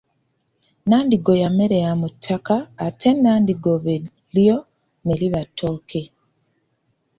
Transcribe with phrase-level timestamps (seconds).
[0.89, 2.55] Nandigoya mmere ya mu ttaka
[2.87, 3.95] ate nandigobe
[4.35, 4.57] lyo
[5.03, 6.01] ne liba ttooke.